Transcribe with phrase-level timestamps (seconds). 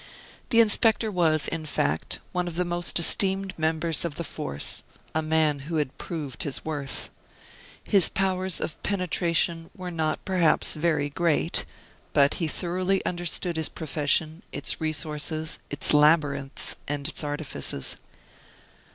[0.49, 4.81] The inspector was, in fact, one of the most esteemed members of the force,
[5.13, 7.11] a man who had proved his worth.
[7.83, 11.65] His powers of penetration were not, perhaps, very great;
[12.13, 17.97] but he thoroughly understood his profession, its resources, its labyrinths, and its artifices.